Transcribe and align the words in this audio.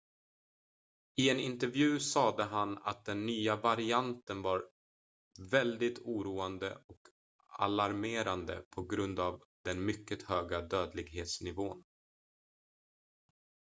"i 1.15 1.29
en 1.29 1.39
intervju 1.39 1.99
sade 1.99 2.43
han 2.43 2.77
att 2.77 3.05
den 3.05 3.25
nya 3.25 3.55
varianten 3.55 4.41
var 4.41 4.63
"väldigtt 5.51 5.99
oroande 5.99 6.77
och 6.87 7.07
alarmerande 7.47 8.63
på 8.69 8.83
grund 8.83 9.19
av 9.19 9.43
den 9.63 9.85
mycket 9.85 10.23
höga 10.23 10.61
dödlighetsnivån."" 10.61 11.83